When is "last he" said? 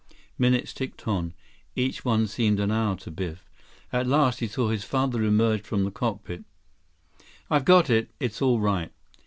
4.07-4.47